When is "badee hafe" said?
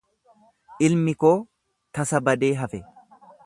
2.31-2.85